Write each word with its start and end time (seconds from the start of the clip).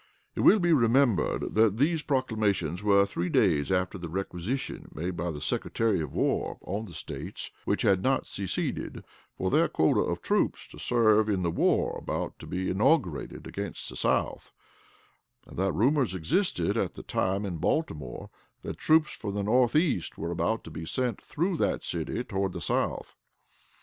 It 0.33 0.39
will 0.39 0.57
be 0.57 0.73
remembered 0.73 1.53
that 1.53 1.77
these 1.77 2.01
proclamations 2.01 2.81
were 2.81 3.05
three 3.05 3.29
days 3.29 3.71
after 3.71 3.99
the 3.99 4.09
requisition 4.09 4.89
made 4.95 5.15
by 5.15 5.29
the 5.29 5.39
Secretary 5.41 6.01
of 6.01 6.11
War 6.11 6.57
on 6.61 6.85
the 6.85 6.93
States 6.93 7.51
which 7.65 7.83
had 7.83 8.01
not 8.01 8.25
seceded 8.25 9.03
for 9.35 9.51
their 9.51 9.67
quota 9.67 9.99
of 9.99 10.19
troops 10.23 10.67
to 10.69 10.79
serve 10.79 11.29
in 11.29 11.43
the 11.43 11.51
war 11.51 11.95
about 12.01 12.39
to 12.39 12.47
be 12.47 12.67
inaugurated 12.67 13.45
against 13.45 13.89
the 13.91 13.95
South, 13.95 14.51
and 15.45 15.55
that 15.57 15.73
rumors 15.73 16.15
existed 16.15 16.77
at 16.77 16.95
the 16.95 17.03
time 17.03 17.45
in 17.45 17.57
Baltimore 17.57 18.31
that 18.63 18.79
troops 18.79 19.13
from 19.15 19.35
the 19.35 19.43
Northeast 19.43 20.17
were 20.17 20.31
about 20.31 20.63
to 20.63 20.71
be 20.71 20.83
sent 20.83 21.21
through 21.21 21.57
that 21.57 21.83
city 21.83 22.23
toward 22.23 22.53
the 22.53 22.59
South. 22.61 23.13